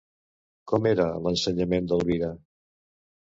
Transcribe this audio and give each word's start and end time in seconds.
Com 0.71 0.87
era 0.91 1.05
l'ensenyament 1.25 1.91
d'Elvira? 1.91 2.31